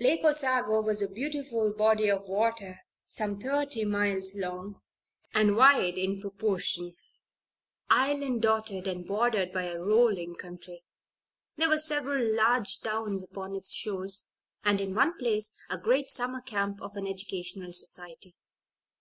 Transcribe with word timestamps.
Lake 0.00 0.24
Osago 0.24 0.82
was 0.84 1.00
a 1.00 1.08
beautiful 1.08 1.72
body 1.72 2.08
of 2.10 2.26
water, 2.26 2.80
some 3.06 3.38
thirty 3.38 3.84
miles 3.84 4.34
long, 4.34 4.82
and 5.32 5.54
wide 5.54 5.96
in 5.96 6.20
proportion; 6.20 6.96
island 7.88 8.42
dotted 8.42 8.88
and 8.88 9.06
bordered 9.06 9.52
by 9.52 9.66
a 9.66 9.78
rolling 9.78 10.34
country. 10.34 10.82
There 11.56 11.68
were 11.68 11.78
several 11.78 12.24
large 12.34 12.80
towns 12.80 13.22
upon 13.22 13.54
its 13.54 13.72
shores, 13.72 14.32
and, 14.64 14.80
in 14.80 14.96
one 14.96 15.16
place, 15.16 15.54
a 15.70 15.78
great 15.78 16.10
summer 16.10 16.40
camp 16.40 16.82
of 16.82 16.96
an 16.96 17.06
educational 17.06 17.72
society. 17.72 18.34